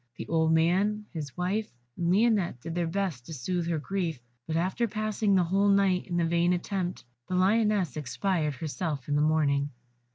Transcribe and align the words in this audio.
The 0.17 0.27
old 0.29 0.51
man, 0.51 1.05
his 1.13 1.37
wife, 1.37 1.69
and 1.95 2.09
Lionette 2.11 2.59
did 2.61 2.73
their 2.73 2.87
best 2.87 3.27
to 3.27 3.35
soothe 3.35 3.67
her 3.69 3.77
grief; 3.77 4.19
but 4.47 4.55
after 4.55 4.87
passing 4.87 5.35
the 5.35 5.43
whole 5.43 5.69
night 5.69 6.07
in 6.07 6.17
the 6.17 6.25
vain 6.25 6.53
attempt, 6.53 7.03
the 7.27 7.35
Lioness 7.35 7.95
expired 7.95 8.55
herself 8.55 9.07
in 9.07 9.15
the 9.15 9.21
morning. 9.21 9.69